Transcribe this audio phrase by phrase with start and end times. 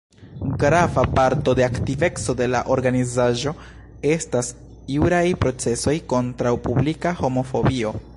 [0.61, 3.53] Grava parto de aktiveco de la organizaĵo
[4.15, 4.49] estas
[4.95, 7.95] juraj procesoj kontraŭ publika homofobio.